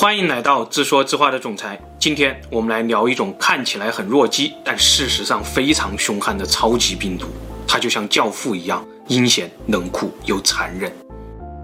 [0.00, 1.78] 欢迎来到自说自话的总裁。
[1.98, 7.26] 今天我们来聊一种看起来很弱鸡，但事实上非常凶悍的超级病毒。
[7.68, 10.90] 它就像教父一样，阴险、冷酷又残忍。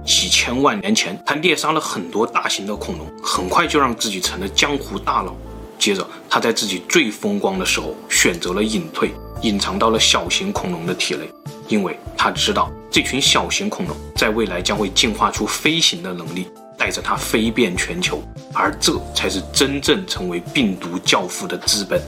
[0.04, 5.34] 几千万年前，他猎杀了很多大型的恐龙，很快就让自己成了江湖大佬。
[5.78, 11.26] 接着，他在自己最风光的时候选择了隐退，隐藏到了小型恐龙的体内，
[11.68, 16.46] 因为他知道这群小型恐龙在未来将会进化出飞行的能力。
[16.76, 18.22] 带着它飞遍全球，
[18.52, 22.00] 而这才是真正成为病毒教父的资本。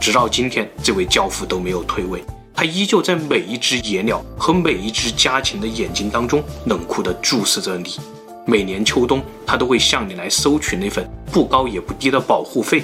[0.00, 2.22] 直到今天，这位教父都没有退位，
[2.54, 7.96] 他依旧在每一只野鸟和每一只家禽的眼睛当中冷酷地注视着你。
[8.46, 12.82] 每年秋冬，他都会向你来收取那份不高也不低的保护费。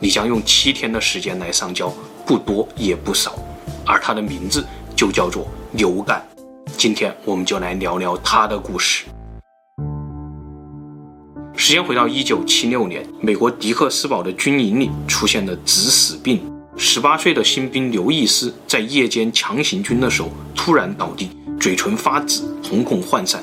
[0.00, 1.92] 你将用七天的时间来上交，
[2.26, 3.38] 不多也不少。
[3.86, 4.66] 而他的名字
[4.96, 6.26] 就叫做流感。
[6.76, 9.04] 今天，我们就来聊聊他的故事。
[11.66, 16.38] 时间回到一九七六年，美国迪克斯堡的军营里出现了紫死病。
[16.76, 23.42] 十八岁的新兵刘易斯在夜间强行军的时候突然倒地，嘴唇发紫，瞳孔涣散。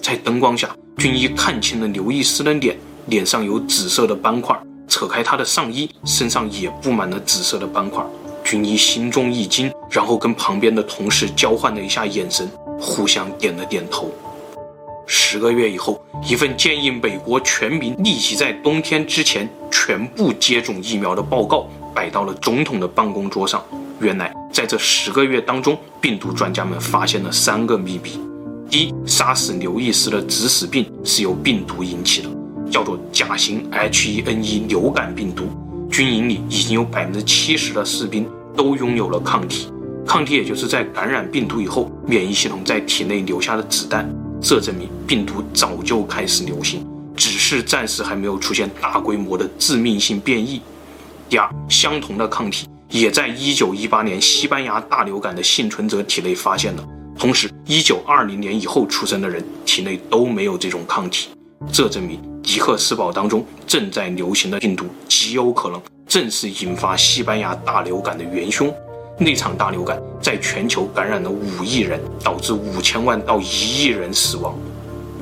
[0.00, 2.74] 在灯光下，军医看清了刘易斯的脸，
[3.08, 4.58] 脸上有紫色的斑块。
[4.88, 8.02] 扯开他的上衣，身上也布满了紫色的斑块。
[8.42, 12.50] 军医心中一惊，然后跟旁边的同事交换了一下眼神，
[12.80, 14.10] 互相点了点头。
[15.10, 23.64] 十个月以后，一份建议美国全民立即在冬天之前全部接种疫苗的报告摆到了总统的办公桌上。
[24.00, 28.20] 原来，在这十个月当中，病毒专家们发现了三个秘密：
[28.68, 32.28] 第一，杀死刘易斯的指使病是由病毒引起的，
[32.70, 35.44] 叫做甲型 H1N1 流感病毒。
[35.90, 39.72] 军营里已经有百分之七十的士兵都拥有了抗体，
[40.06, 44.06] 抗体也就是在感染病毒以后，免疫系统在体内留下的子弹。
[44.40, 46.86] 这证明病毒早就开始流行，
[47.16, 50.62] 只是暂时还没有出现大规模的致命性变异。
[51.28, 56.88] 第二，相同的抗体也在1918年西班牙大流感的幸存者体内发现了，
[57.18, 61.30] 同时1920年以后出生的人体内都没有这种抗体。
[61.72, 68.72] 这证明迪克斯堡当中正在流行的病毒极有可能正是引发西班牙大流感的元凶。
[69.20, 74.54] 那场大流感在全球感染了五亿人，导致五千万到一亿人死亡。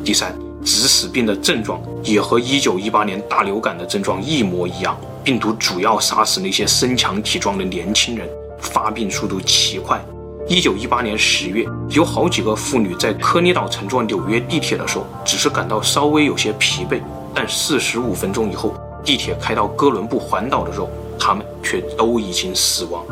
[0.05, 4.95] 第三，指使病的症状也和一九一八年大流感的症状一模一样。
[5.25, 8.29] 病毒主要杀死那些身强体壮的年轻人，
[8.61, 9.99] 发病速度奇快。
[10.47, 17.01] 一九一八年十月，有好几个妇女在科尼岛乘坐纽约地铁的时候，只是感到稍微有些疲惫，
[17.35, 23.03] 但四十五分钟以后，地铁开到哥伦布环岛的时候，她们却都已经死亡。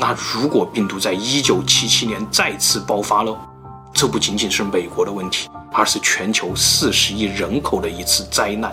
[0.00, 3.36] 那如果病毒在一九七七年再次爆发了，
[3.92, 8.72] 这不仅仅是美国的问题，而是全球四十亿人口的一次灾难。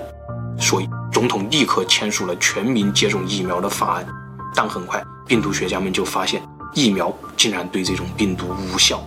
[0.60, 4.06] 所以，总统立刻签署了全民接种疫苗的法案。
[4.54, 6.42] 但很快，病毒学家们就发现，
[6.76, 9.04] 疫苗竟然对这种病毒无效。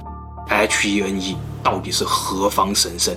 [0.48, 3.14] H1N1 到底是何方神圣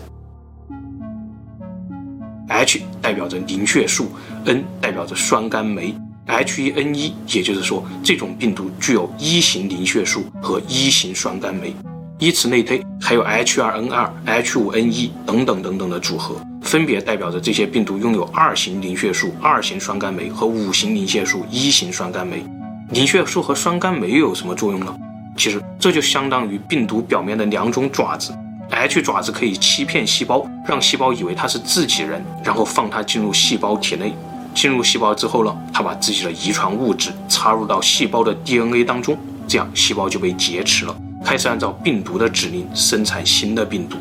[2.49, 4.11] ？H 代表着凝血素
[4.45, 5.95] ，N 代表着酸甘酶。
[6.27, 11.73] H1N1，也就是说，这种病毒具有一型凝血素和一型酸甘酶。
[12.19, 22.43] 依此类推，还有 H2N2、H5N1 等等等等的组合，分别代表着这些病毒拥有二型凝血素、二型酸甘酶和五型凝血素、一型酸甘酶。
[22.89, 24.95] 凝血素和酸甘酶又有什么作用呢？
[25.35, 28.31] 其实这就相当于病毒表面的两种爪子。
[28.69, 34.13] H 爪子可以欺骗细胞，让细胞以为它是自己人，然后放它进入细胞体内。
[34.53, 39.17] 进入细胞之后呢，它把自己的遗传物质插入到细胞的 DNA 当中，
[39.47, 43.97] 这样细胞就被劫持了，开始按照病毒的指令生产新的病毒。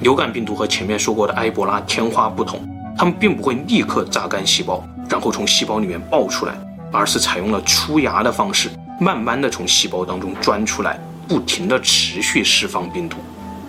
[0.00, 2.60] 流感病毒和前面说过的埃博拉天花不同，
[2.96, 6.54] 它们并不会立刻榨干细胞，然后从细胞里面爆出来，
[6.90, 13.18] 而是采用了出芽的方式，慢慢的从细胞当中钻出来，不停的持续释放病毒。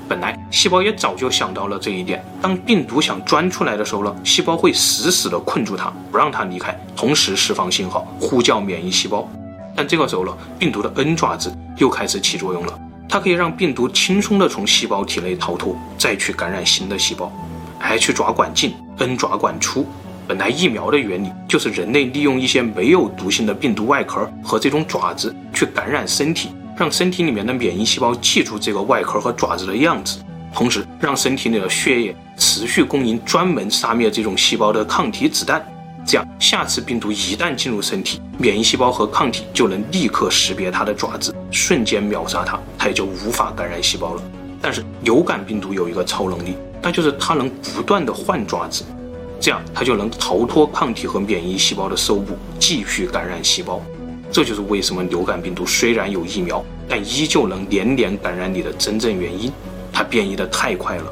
[0.08, 9.28] 本来细胞也早就想到了这一点，当病毒想钻出来的时候呢，细胞会死死地困住它，不让它离开，同时释放信号，呼叫免疫细胞。
[9.76, 12.80] 但这个时候呢，病毒的 N 爪子又开始起作用了，
[13.10, 17.32] 它可以让病毒轻松地从细胞体内逃脱，再去感染新的细胞。
[17.80, 19.86] H 爪管进，N 爪管出。
[20.28, 26.50] 本来疫苗的原理就是人类利用一些没有毒性的病毒外壳和这种爪子去感染身体。
[26.78, 30.20] 让身体里面的免疫细胞记住这个外壳和爪子的样子，
[30.54, 35.66] 同时让身体里的血液持续供应专门杀灭这种细胞的抗体子弹。
[36.06, 44.22] 这样，下次病毒一旦进入身体，免疫细胞和抗体就能立刻识别它的爪子，瞬间秒杀它，它也就无法感染细胞了。
[44.62, 48.84] 但是流感病毒有一个超能力，那就是它能不断的换爪子。
[49.40, 53.82] 这样它就能逃脱抗体和免疫细胞的搜捕，继续感染细胞。
[54.36, 59.50] 这就是为什么流感病毒虽然有疫苗，但依旧能连连感染你的真正原因。
[59.94, 61.06] 它变异的太快了。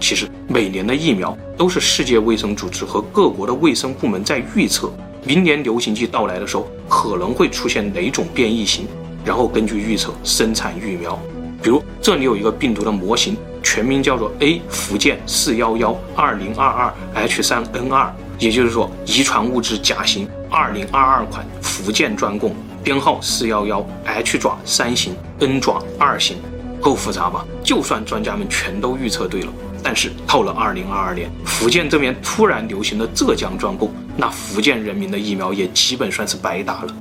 [0.00, 4.90] 其实每年的疫苗都是世界卫生组织和各国的卫生部门在预测，
[5.26, 8.86] 明年流行季到来的时候可能会出现哪种变异型，
[9.26, 11.20] 然后根据预测生产疫苗。
[11.62, 26.36] 比如这里有一个病毒的模型，全名叫做 A 福建四幺幺二零二二 H 三 N 二，也就是说遗传物质甲型二零二二款福建专供，编号四幺幺 H 爪三型 N 爪二型。
[26.80, 27.44] 够复杂吧？
[27.62, 36.96] 就算专家们全都预测对了，但是到了二零二二年，福建这边突然流行了浙江专供，那福建人民的疫苗也基本算是白打了。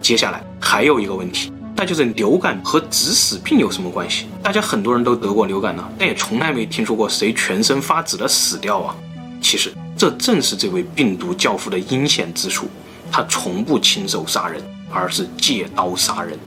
[0.00, 4.26] 接下来还有一个问题，那就是流感和紫死病有什么关系？
[4.42, 8.92] 大家很多人都得过流感呢，但也从来没听说过谁全身发紫的死掉啊。
[9.40, 12.68] 其实这正是这位病毒教父的阴险之处，
[13.12, 14.60] 他从不亲手杀人，
[14.92, 16.38] 而是借刀杀人。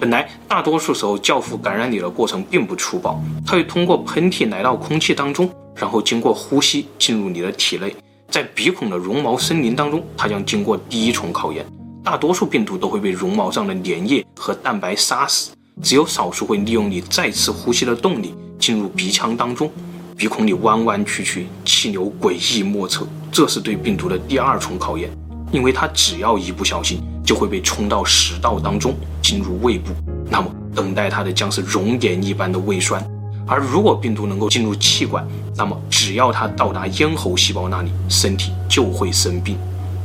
[0.00, 7.94] 本来大多数时候，教父感染你的过程并不粗暴，他会通过喷嚏来到空气当中，然后经过呼吸进入你的体内。
[8.28, 11.64] 在鼻孔的绒毛森林当中，它将经过第一重考验。
[12.02, 19.70] 大多数病毒都会被绒毛上的粘液和蛋白杀死，只有少数会利用你再次呼吸的动力进入鼻腔当中。
[20.16, 25.10] 鼻孔里弯弯曲曲，气流诡异莫测，这是对病毒的第二重考验，
[25.52, 29.92] 因为它只要一不小心，就会被冲到食道当中，进入胃部。
[30.28, 33.04] 那么等待它的将是熔岩一般的胃酸。
[33.46, 39.58] 而如果病毒能够进入气管，那么只要它到达咽喉细胞那里，身体就会生病。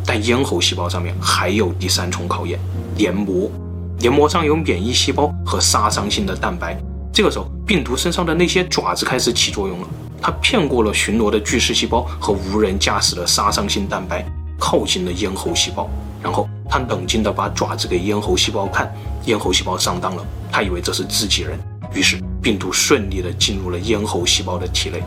[0.06, 2.60] 但咽喉细胞上面还有第三重考验：
[2.96, 3.50] 黏膜。
[3.98, 6.78] 黏膜上有免疫细胞和杀伤性的蛋白。
[7.14, 9.88] 这个时候，病毒身上的那些爪子开始起作用了。
[10.22, 14.26] 它骗过了巡逻的巨噬细胞和无人驾驶的杀伤性蛋白，
[14.60, 15.90] 靠近了咽喉细胞，
[16.22, 16.48] 然后。
[16.72, 18.94] 他冷静地把爪子给咽喉细胞看，
[19.26, 21.58] 咽喉细胞上当了，他以为这是自己人，
[21.96, 25.02] 于是病毒顺利地进入了咽喉细胞的体内。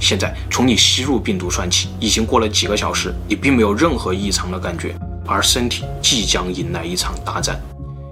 [0.00, 4.92] 现在从你吸入病毒算起，已经过了几个小时，你并没有任何异常的感觉，
[5.24, 7.60] 而身体即将迎来一场大战。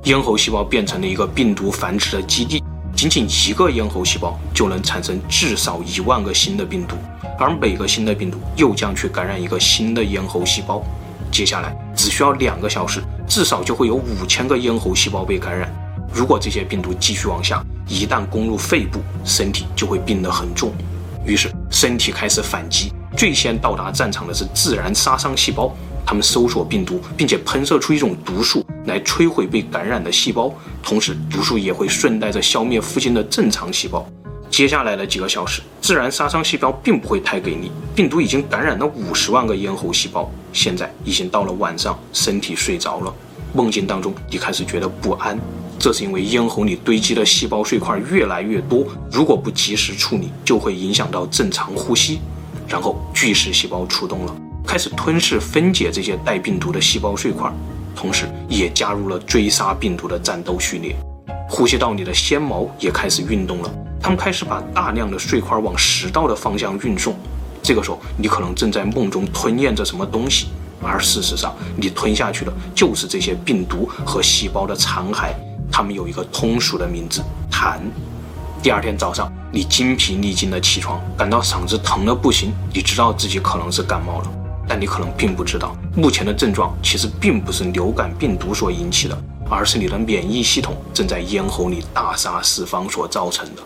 [0.04, 2.62] 咽喉细胞变成了一个病毒繁殖的基地，
[3.02, 6.94] 仅仅一个咽喉细胞就能产生至少一万个新的病毒，
[7.36, 10.80] 而每个新的病毒又将去感染一个新的咽喉细胞。
[11.28, 15.68] 接下来只需要两个小时，至少就会有五千个咽喉细胞被感染。
[16.14, 20.70] 如果这些病毒继续往下，一旦攻入肺部，身体就会病得很重。
[21.26, 25.74] 于是身体开始反击，最先到达战场的是自然杀伤细胞，
[26.06, 30.52] 它们搜索病毒，并且喷射出一种毒素来摧毁被感染的细胞，
[30.82, 34.06] 同时毒素也会顺带着消灭附近的正常细胞。
[34.50, 37.70] 接下来的几个小时，自然杀伤细胞并不会太给力。
[37.94, 43.14] 病毒已经感染了五十万个咽喉细胞，现在已经到了晚上，身体睡着了。
[43.54, 45.38] 梦境当中，你开始觉得不安，
[45.78, 52.20] 这是因为咽喉里堆积的细胞碎块越来越多，如果不及时处理，就会影响到正常呼吸。
[52.68, 54.36] 然后巨噬细胞出动了，
[54.66, 57.50] 开始吞噬分解这些带病毒的细胞碎块，
[57.94, 60.96] 同时也加入了追杀病毒的战斗序列。
[61.48, 67.14] 呼吸道里的纤毛也开始运动了，它们开始把大量的碎块往食道的方向运送。
[67.62, 70.48] 这个时候，你可能正在梦中吞咽着什么东西，
[70.82, 75.32] 而事实上，你吞下去的就是这些病毒和细胞的残骸。
[75.70, 77.78] 它们有一个通俗的名字——痰。
[78.62, 84.30] 第二天早上，你精疲力尽的起床，感到嗓子疼得不行，你知道自己可能是感冒了，
[84.68, 89.24] 但你可能并不知道，目前的症状其实并不是流感病毒所引起的。
[89.50, 93.62] 而是你的免疫系统正在咽喉里大杀四方所造成的。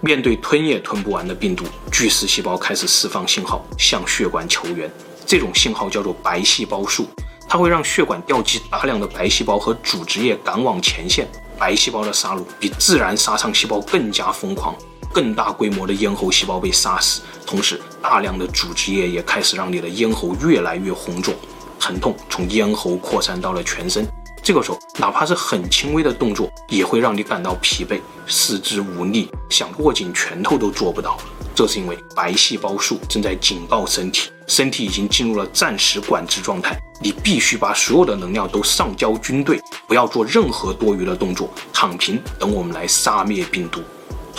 [0.00, 4.88] 面对吞也吞不完的病毒，巨噬细胞开始释放信号向血管求援。
[5.26, 7.08] 这种信号叫做白细胞素，
[7.48, 11.26] 它会让血管调集大量的白细胞和组织液赶往前线。
[11.58, 14.76] 白细胞的杀戮比自然杀伤细胞更加疯狂，
[15.12, 21.34] 更大规模的咽喉细胞被杀死，同时大量的组织液也开始让你的咽喉越来越红肿。
[21.78, 24.06] 疼痛从咽喉扩散到了全身，
[24.42, 31.18] 这个时候哪怕是很轻微的动作，也会让你感到疲惫、四肢无力，想握紧拳头都做不到。
[31.54, 43.82] 这是因为白细胞素正在警告身体，身体已经进入了暂时管制状态，你必须把所有的能量都上交军队，不要做任何多余的动作，躺平，等我们来杀灭病毒。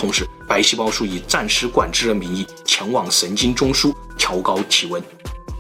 [0.02, 5.00] 同时，白细胞数以暂时管制的名义前往神经中枢，调高体温。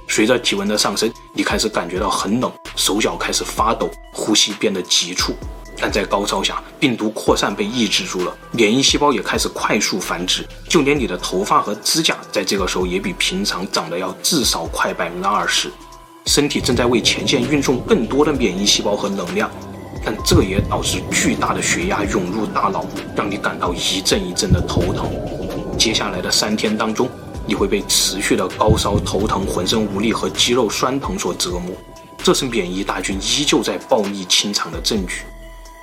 [0.07, 5.35] 随着体温的上升，你开始感觉到很冷，手脚开始发抖，呼吸变得急促。
[5.79, 15.71] 但在高烧下，病毒扩散被抑制住了，免疫细胞也开始快速繁殖，就连你的头发和指甲在这个时候也比平常长得要至少快百分之二十。
[16.25, 19.51] 身体正在为前线运送更多的免疫细胞和能量，
[20.03, 25.09] 但这也导致巨大的血压涌入大脑，让你感到一阵一阵的头疼。
[25.77, 27.09] 接下来的三天当中，
[27.47, 31.75] 你会被持续的高烧、头疼、浑身无力和肌肉酸疼所折磨。
[32.23, 35.23] 这是免疫大军依旧在暴力清场的证据，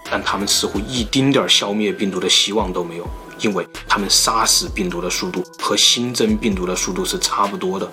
[0.08, 3.06] 但他们似乎一丁点儿消灭病毒的希望都没有，
[3.40, 7.90] 因为他们杀死病毒的速度和新增病毒的速度是差不多的。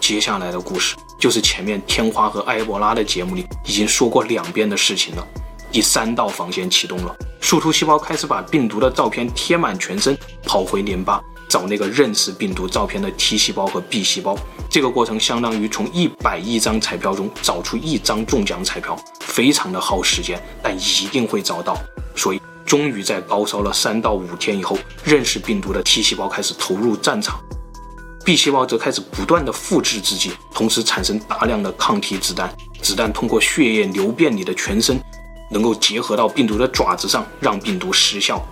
[0.00, 5.26] 接下来的故事就是前面天花和埃博拉的节目里已经说过两遍的事情了。
[5.74, 11.20] 第三道防线启动了，树突细胞开始把病毒的照片贴满全身，跑回淋巴。
[11.48, 14.38] 找那个认识病毒照片的 T 细胞和 B 细胞，
[14.70, 21.76] 这个过程相当于从一百亿张彩票中找出一张中奖彩票，非常的耗时间，但一定会找到。
[22.14, 27.40] 所以，终于在高烧了三到五天以后，认识病毒的 T 细胞开始投入战场
[28.24, 35.00] ，B 细胞则开始不断的复制自己，同时产生大量的抗体子弹，子弹通过血液流遍你的全身，
[35.54, 38.44] 能够结合到病毒的爪子上，让病毒失效。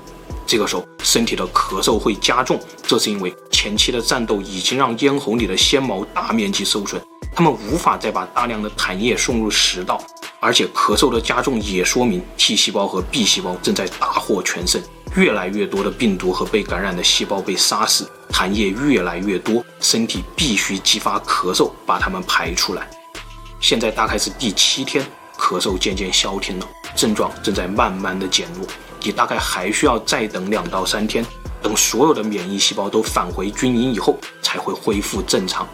[0.47, 7.03] 这个时候，身体的咳嗽会加重，这是因为前期的战斗已经让咽喉里的纤毛大面积受损，
[7.35, 10.01] 他们无法再把大量的痰液送入食道，
[10.39, 14.81] 而且咳嗽的加重也说明 T 细胞和 B 细胞正在大获全胜，
[15.17, 22.89] 越来越多的病毒和被感染的细胞被杀死，痰液越来越多，身体必须激发咳嗽把它们排出来。
[23.61, 25.07] 现在大概是第七天，
[25.39, 28.67] 咳嗽渐渐消停了，症状正在慢慢的减弱。
[29.03, 31.25] 你大概还需要再等两到三天，
[31.61, 35.67] 等所有的免疫细胞都返回军营以后，才会恢复正常。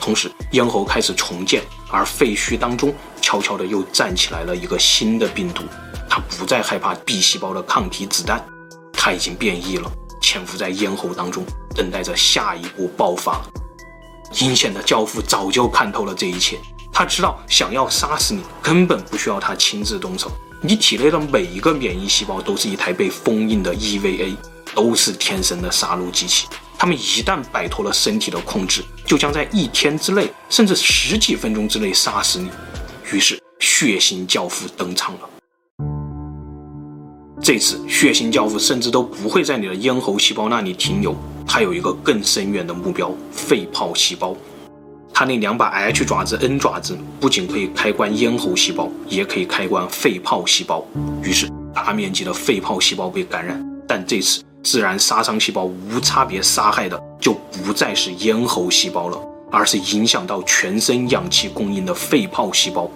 [0.00, 5.62] 同时，咽喉开始重建，而废墟当中悄悄的又站起来了一个新的病毒。
[6.08, 8.44] 它不再害怕 B 细胞的抗体子弹，
[8.92, 13.40] 它已经变异了，潜伏在咽喉当中，等待着下一步爆发。
[14.40, 16.58] 阴险的教父早就看透了这一切，
[16.98, 20.32] 他知道想要杀死你，根本不需要他亲自动手。
[20.62, 24.34] 你体内的每一个免疫细胞都是一台被封印的 EVA，
[24.74, 26.46] 都是天生的杀戮机器。
[26.78, 32.48] 他们一旦摆脱了身体的控制，就将在一天之内，甚至十几分钟之内杀死你。
[33.12, 35.28] 于是，血腥教父登场了。
[37.42, 41.14] 这次，血腥教父甚至都不会在你的咽喉细胞那里停留，
[41.46, 44.34] 他有一个更深远的目标——肺泡细胞。
[45.18, 50.86] 它那两把 H 爪子、N 爪子不仅可以开关咽喉细胞，也可以开关肺泡细胞。
[51.22, 53.58] 于是，大面积的肺泡细胞被感染。
[53.88, 59.18] 但这次，自然杀伤细胞无差别杀害的就不再是咽喉细胞了，
[59.50, 62.86] 而是影响到全身氧气供应的肺泡细胞。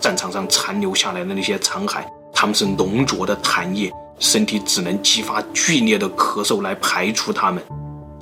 [0.00, 7.62] 战场上残留下来的那些残骸，它们是浓浊的痰液，身体只能激发剧烈的咳嗽来排除它们。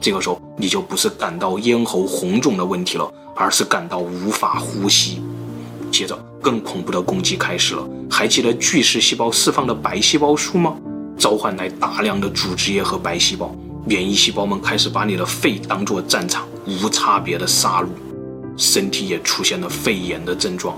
[0.00, 3.12] 这个时候，你就不是感到咽喉红肿的问题了。
[3.40, 5.23] 而是感到无法呼吸。
[5.93, 7.88] 接着，更恐怖的攻击开始了。
[8.11, 10.76] 还记得巨噬细胞释放的白细胞素吗？
[11.17, 17.87] 召唤来大量的组织液和白细胞，免疫细胞们开始把你的肺当作战场，无差别的杀戮。
[18.57, 20.76] 身体也出现了肺炎的症状。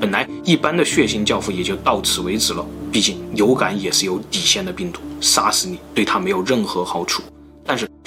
[0.00, 2.64] 本来一般的血腥教父也就到此为止了。
[2.90, 7.22] 毕竟流感也是有底线的病毒，杀死你对他没有任何好处。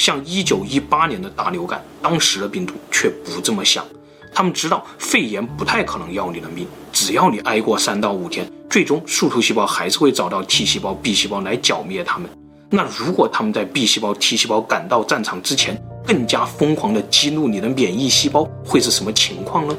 [0.01, 3.85] 像一九一八年的大流感，当时的病毒却不这么想。
[4.33, 12.27] 他们知道肺炎不太可能要你的命，只要你挨过三到五天，最终树突细胞还是会找到 T 细胞、B 细胞来剿灭他们。
[12.71, 19.77] 那如果他们在 B 细胞、T 细胞赶到战场之前，更加疯狂地激怒你的免疫细胞，会是什么情况呢？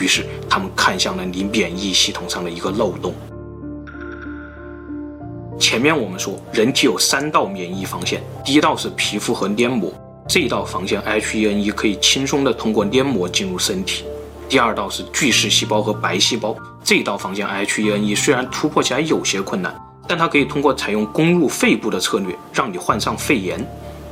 [0.00, 3.12] 于是，他们看向了你免疫系统上的一个漏洞。
[5.62, 9.92] 前面我们说，人体有三道免疫防线，第一道是皮肤和黏膜，
[10.28, 14.02] 这道防线 H1N1 可以轻松地通过黏膜进入身体；
[14.48, 19.72] 第二道是巨噬细胞和白细胞，这道防线 H1N1 虽然突破起来有些困难，
[20.08, 23.60] 但它可以通过采用攻入肺部的策略，让你患上肺炎；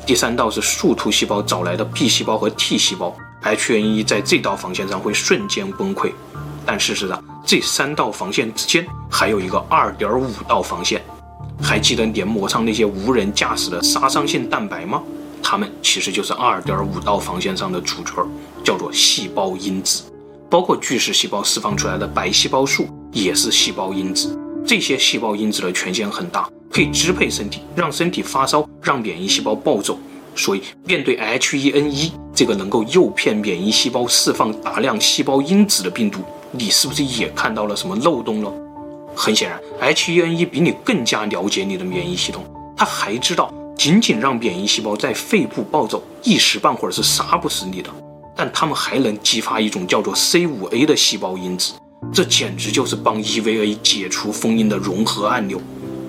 [0.06, 6.12] 第三道是树突细胞找来的 B 细胞和 T 细胞，H1N1 在这道防线上会瞬间崩溃。
[6.64, 11.02] 但事实上，这三道防线之间还有一个2.5道防线。
[11.62, 15.02] 还记得黏膜上那些无人驾驶的杀伤性蛋白吗？
[15.42, 18.26] 它们其实就是二点五道防线上的主角，
[18.64, 20.04] 叫做细胞因子。
[20.48, 24.36] 包括巨噬细胞释放出来的白细胞素也是细胞因子。
[24.66, 29.98] 这些细胞因子的权限很大，可以支配身体，让身体发烧，让免疫细胞暴走。
[30.36, 36.20] 所以，面对 H1N1 这个能够诱骗免疫细胞释放大量细胞因子的病毒，
[36.52, 38.52] 你是不是也看到了什么漏洞了？
[39.14, 39.60] 很显然
[39.92, 42.44] ，H1N1 比你更加了解你的免疫系统，
[42.76, 47.90] 它还知道仅仅让免疫细胞在肺部暴走，一时半会儿是杀不死你的。
[48.36, 51.74] 但他们还能激发一种叫做 C5a 的细胞因子，
[52.10, 55.60] 这简直就是帮 EVA 解除封印的融合按钮。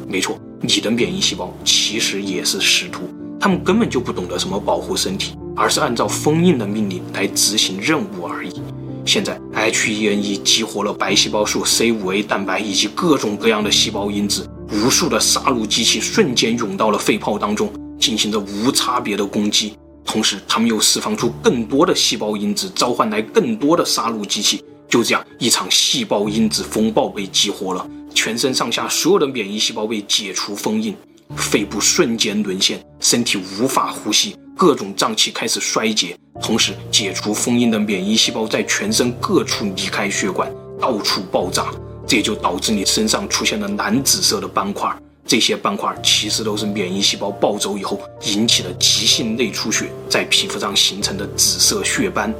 [0.07, 8.60] 没错，你的免疫细胞其实也是使徒，他们根本就不懂得什么保护身体，而是按照封印的命令来执行任务而已。
[9.05, 19.73] 现在 H1N1 激活了白细胞素、C5a 蛋白以及各种各样的细胞因子，无数的杀戮机器瞬间涌到了肺泡当中，进行着无差别的攻击。
[20.05, 24.63] 同时，他们又释放出更多的细胞因子，召唤来更多的杀戮机器。
[24.87, 30.95] 就这样，一场细胞因子风暴被激活了，全身上下所有的免疫细胞被解除封印，
[31.35, 36.15] 肺部瞬间沦陷，身体无法呼吸，各种脏器开始衰竭。
[36.41, 41.67] 同时，解除封印的免疫细胞在全身各处离开血管，到处爆炸，
[42.07, 44.91] 这也就导致你身上出现了蓝紫色的斑块。
[45.23, 52.33] 这些斑块其实都是免疫细胞暴走以后引起的急性内出血，在皮肤上形成的紫色血斑。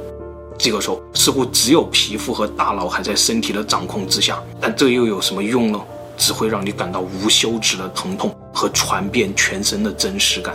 [0.58, 5.80] 这个时候，似乎只有皮肤和大脑还在身体的掌控之下，但这又有什么用呢？
[6.16, 10.54] 只会让你感到无休止的疼痛和传遍全身的真实感。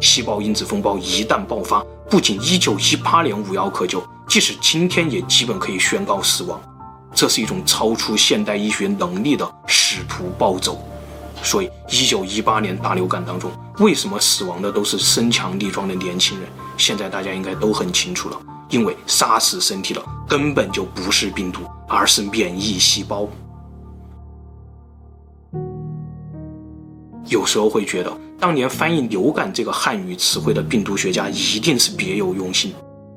[0.00, 6.60] 细胞因子风暴一旦爆发，不仅1918年无药可救，即使今天也基本可以宣告死亡。
[7.14, 10.82] 这是一种超出现代医学能力的使徒暴走。
[11.42, 16.48] 所以，一九一八年大流感当中，为什么死亡的都是身强力壮的年轻人？
[16.76, 23.28] 现在大家应该都很清楚了，因为杀死身体的根本就不是病毒，而是免疫细胞。
[27.26, 32.72] 有时候会觉得，当年翻译“流感”这个汉语词汇的病毒学家一定是别有用心，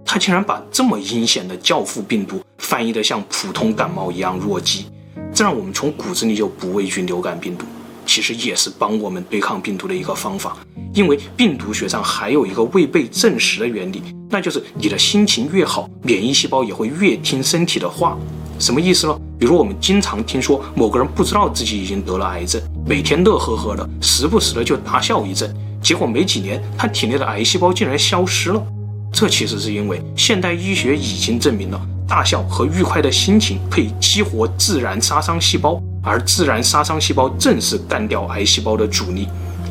[0.05, 4.85] 他竟然把这么阴险的教父病毒翻译得像普通感冒一样弱鸡，
[5.33, 7.65] 这让我们从骨子里就不畏惧流感病毒。
[8.05, 10.55] 其实也是帮我们对抗病毒的一个方法，
[10.93, 18.15] 因为病毒学上还有一个未被证实的原理，那就是你的心情越好，免疫细胞也会越听身体的话。
[18.59, 19.19] 什么意思呢？
[19.39, 28.63] 比如我们经常听说某个人不知道自己已经得了癌症，每天乐呵呵的，时不时的就大笑一阵，结果没几年，他体内的癌细胞竟然消失了。
[29.11, 35.81] 这其实是因为现代医学已经证明了，大笑和愉快的心情可以激活自然杀伤细胞。
[36.03, 39.27] 而自然杀伤细胞正是干掉癌细胞的主力，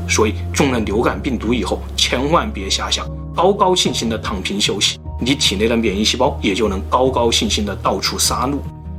[0.08, 8.56] 所以中了流感病毒以后，千万别瞎想，高高兴兴的躺平休息，你体内的免疫细胞也就能高高兴兴的到处杀戮。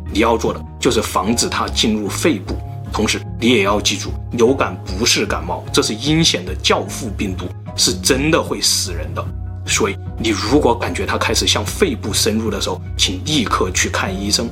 [0.09, 2.55] 你要做的就是防止它进入肺部，
[2.95, 9.21] 同时你也要记住，流感不是感冒，这是阴险的教父病毒，是真的会死人的。
[9.65, 14.49] 所以你如果感觉它开始向肺部深入的时候，请立刻去看医生。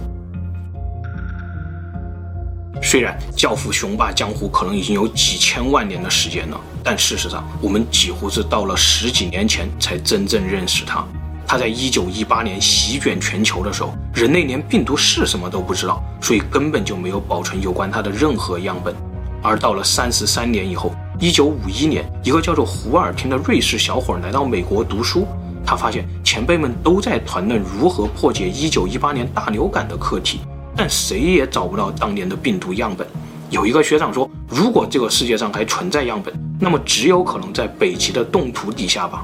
[2.82, 11.08] 虽然教父雄霸江湖可能已经有几千万年的时间了，但事实上，我们几乎是到了十几年前才真正认识他。
[11.54, 18.96] 他在一九一八年席卷全球的时候，人类连病毒是什么都不知道，所以根本就没有保存有关他的任何样本。
[19.40, 25.28] 而到了三十三年以后，一九五一年，一个叫做胡尔廷的瑞士小伙来到美国读书，
[25.64, 30.40] 他发现前辈们都在谈论如何破解一九一八年大流感的课题。
[30.76, 33.08] 但谁也找不到当年的病毒样本。
[33.52, 39.24] 有一个学长说，如果这个世界上还存在样本，那么只有可能在北极的冻土底下吧。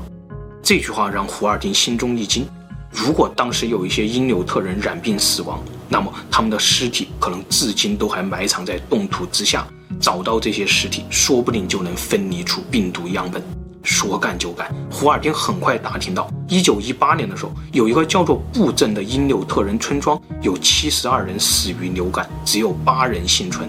[0.70, 2.48] 这句话让胡尔丁心中一惊。
[2.92, 9.66] 如果当时有一些因纽特人染病死亡，那么他们的尸体可能至今都还埋藏在冻土之下。
[10.00, 13.42] 找到这些尸体，说不定就能分离出病毒样本。
[13.82, 23.68] 说干就干，胡尔丁很快打听到，一九一八年的时候，有一个叫做布镇的因纽特人村庄，有七十二人死于流感，只有八人幸存，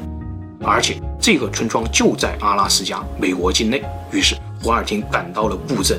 [0.62, 3.82] 而且这个村庄就在阿拉斯加，美国境内。
[4.12, 5.98] 于是胡尔丁赶到了布镇，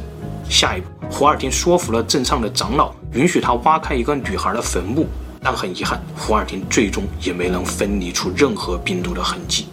[0.49, 5.07] 下一步，胡尔丁说服了镇上的长老，允许他挖开一个女孩的坟墓，
[5.41, 9.67] 但很遗憾，胡尔丁最终也没能分离出任何病毒的痕迹。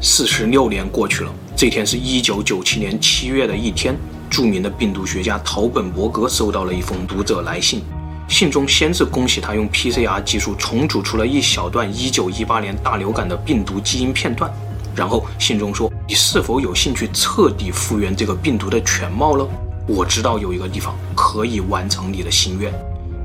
[0.00, 1.30] 四十六年过去了。
[1.56, 3.94] 这天是一九九七年七月的一天，
[4.30, 7.82] 著名的病毒学家陶本伯格收到了一封读者来信，
[8.26, 14.50] 信中先是恭喜他用 PCR 技术重组出了一小段一九一八年大流感的病毒基因片段，
[14.96, 19.46] 然后信中说：“你是否有兴趣彻底复原这个病毒的全貌了？
[19.86, 22.72] 我知道有一个地方可以完成你的心愿。”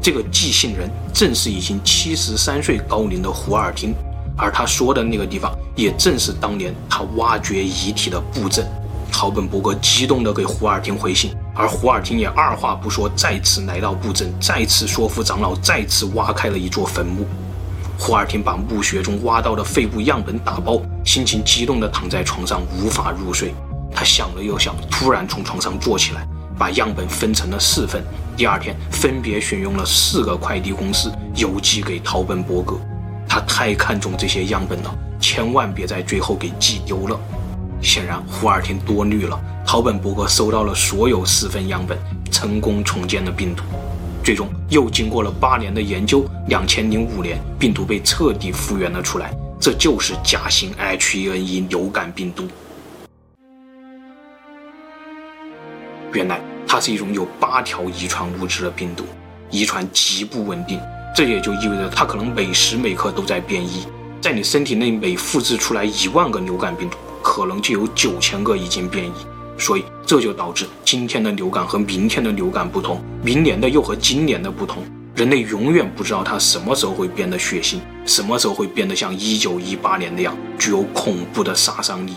[0.02, 3.94] 这个寄信人正是已经七十三岁高龄的胡尔汀。
[4.38, 8.68] 而他说的那个地方，也正是当年他挖掘遗体的布阵。
[9.12, 17.26] 陶本伯格激动地给胡尔汀回信，而胡尔汀也二话不说，再次来到布阵，再次说服长老，再次挖开了一座坟墓。
[17.98, 23.56] 胡尔汀把墓穴中挖到的肺部样本打包，心情激动地躺在床上无法入睡。
[23.90, 28.04] 他想了又想，突然从床上坐起来，把样本分成了四份。
[28.38, 32.78] 第二天，分别选用了四个快递公司邮寄给陶本伯格。
[33.28, 37.20] 他太看重这些样本了，千万别在最后给寄丢了。
[37.82, 39.40] 显然，胡尔廷多虑了。
[39.66, 41.98] 陶本伯格收到了所有四份样本，
[42.32, 43.64] 成功重建了病毒。
[44.24, 49.32] 最终，又经过了八年的研究，两千零五年，病毒被彻底复原了出来。
[49.60, 52.48] 这就是甲型 H1N1 流感病毒。
[56.16, 59.04] 原来，它是一种有八条遗传物质的病毒，
[59.52, 60.80] 遗传极不稳定。
[61.14, 63.86] 这也就意味着它可能每时每刻都在变异。
[64.22, 69.12] 在你身体内每复制出来一万个流感病毒，可能就有九千个已经变异。
[69.58, 74.84] 所以这就导致今天的流感和明天的流感不同，明年的又和今年的不同。
[75.16, 82.14] 人类永远不知道它什么时候会变得血腥，什么时候会变得像1918年那样具有恐怖的杀伤力。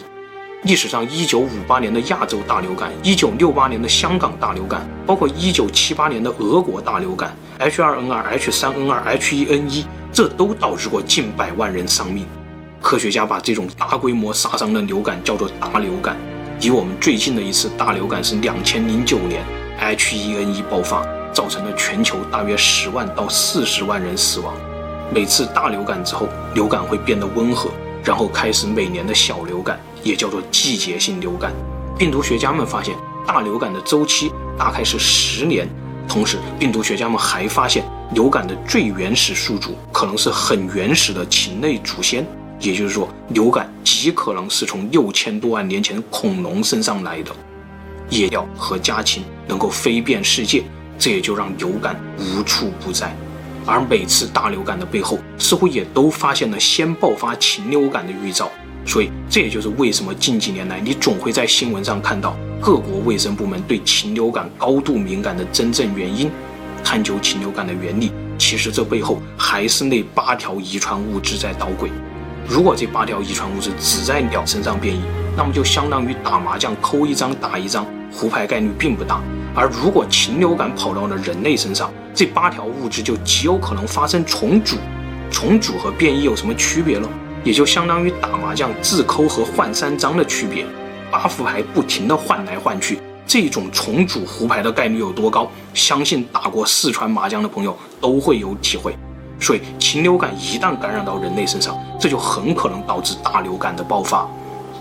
[0.65, 12.27] 历史上，1958年的亚洲大流感，1968年的香港大流感，包括1978年的俄国大流感，H2N2、H3N2、H1N1，这都导致过近百万人丧命。
[12.83, 16.17] 科学家把这种大规模杀伤的流感叫做大流感。
[16.61, 19.45] 离我们最近的一次大流感是两千零九年
[19.81, 24.57] ，H1N1 爆发，造成了全球大约十万到四十万人死亡。
[25.15, 27.71] 每次大流感之后，流感会变得温和，
[28.03, 31.53] 然后开始每年的小流感，也叫做季节性流感。
[31.99, 35.69] 病毒学家们发现，大流感的周期大概是十年。
[36.09, 42.27] 同时，病毒学家们还发现，流感的最原始宿主可能是很原始的禽类祖先。
[42.59, 47.31] 也就是说，流感极可能是从六千多万年前恐龙身上来的。
[48.09, 50.65] 夜鸟和家禽能够飞遍世界，
[50.99, 53.15] 这也就让流感无处不在。
[53.67, 58.51] 而每次大流感的背后，似乎也都发现了先爆发禽流感的预兆。
[58.89, 66.31] 所以，这也就是为什么近几年来你总会在新闻上看到各国卫生部门对禽流感高度敏感的真正原因。
[66.83, 71.91] 探究禽流感的原理，其实这背后还是那八条遗传物质在捣鬼。
[72.49, 75.01] 如果这八条遗传物质只在鸟身上变异，
[75.37, 79.21] 那么就相当于打麻将抠一张打一张，胡牌概率并不大。
[79.55, 84.77] 而如果禽流感跑到了人类身上，这八条物质就极有可能发生重组。
[85.31, 87.07] 重组和变异有什么区别呢？
[87.45, 90.67] 也就相当于打麻将自抠和换三张的区别。
[91.11, 95.51] 八副牌不停地换来换去，这种重组胡牌的概率有多高？
[95.73, 98.95] 相信打过四川麻将的朋友都会有体会。
[99.41, 104.29] 所以，禽流感一旦感染到人类身上，这就很可能导致大流感的爆发。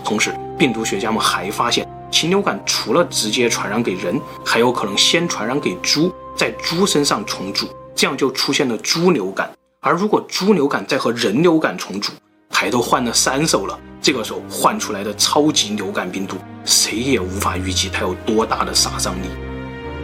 [0.04, 9.48] 同时，病毒学家们还发现，禽流感除了直接传染给人，还有可能先传染给猪，在猪身上重组，这样就出现了猪流感。
[9.80, 12.12] 而如果猪流感再和人流感重组，
[12.60, 19.28] 牌都换了三手了，这个时候换出来的超级流感病毒，谁也无法预计它有多大的杀伤力。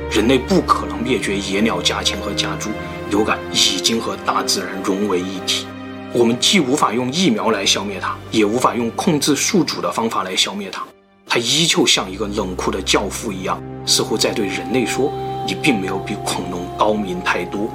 [0.09, 2.71] 人类不可能灭绝野鸟、家禽和家猪。
[3.11, 5.67] 流感已经和大自然融为一体，
[6.13, 10.85] 我们既无法用疫苗来消灭它，也无法用控制宿主的方法来消灭它。
[11.27, 15.13] 它依旧像一个冷酷的教父一样，似乎在对人类说
[15.45, 17.69] ：“你并没有比恐龙高明太多。”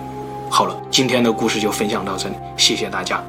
[0.50, 3.22] 好了，今天的故事就分享到这里，谢谢大家。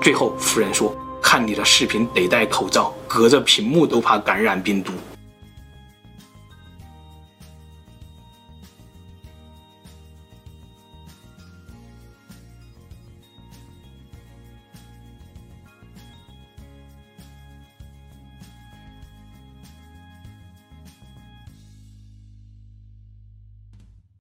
[0.00, 4.92] 最后，夫人说：“看你的视频得戴口罩，隔着屏幕都怕感染病毒。”